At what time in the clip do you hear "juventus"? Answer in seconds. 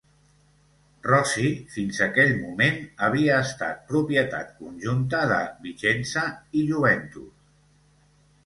6.73-7.55